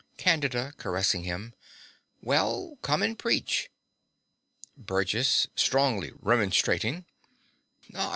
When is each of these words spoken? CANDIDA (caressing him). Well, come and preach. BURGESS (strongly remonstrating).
CANDIDA 0.17 0.73
(caressing 0.77 1.25
him). 1.25 1.53
Well, 2.23 2.79
come 2.81 3.03
and 3.03 3.19
preach. 3.19 3.69
BURGESS 4.75 5.45
(strongly 5.55 6.11
remonstrating). 6.19 7.05